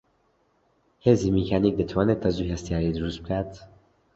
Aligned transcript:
هێزی 1.05 1.29
میکانیک 1.37 1.73
دەتوانێت 1.77 2.19
تەزووی 2.23 2.53
هەستیاری 2.53 2.95
دروست 2.97 3.19
بکات 3.23 3.51